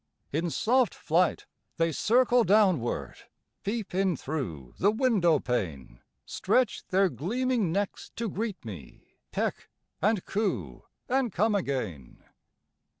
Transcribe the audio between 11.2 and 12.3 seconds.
come again.